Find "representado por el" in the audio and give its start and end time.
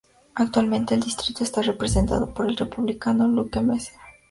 1.61-2.57